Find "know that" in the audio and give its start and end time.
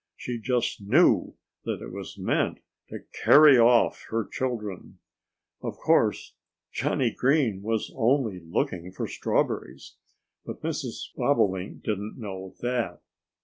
12.17-13.03